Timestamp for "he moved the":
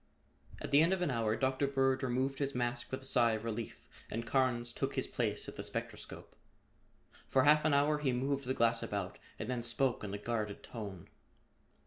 7.99-8.55